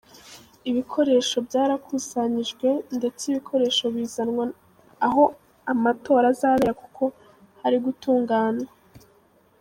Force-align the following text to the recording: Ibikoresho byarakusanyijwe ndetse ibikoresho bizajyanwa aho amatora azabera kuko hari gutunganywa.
Ibikoresho 0.69 1.37
byarakusanyijwe 1.47 2.67
ndetse 2.97 3.23
ibikoresho 3.31 3.83
bizajyanwa 3.95 4.45
aho 5.07 5.23
amatora 5.71 6.25
azabera 6.33 6.73
kuko 6.81 7.03
hari 7.61 7.77
gutunganywa. 7.85 8.71